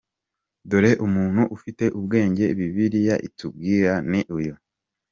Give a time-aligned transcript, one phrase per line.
[0.69, 4.55] Dore umuntu ufite ubwenge bibiliya itubwira ni uyu:.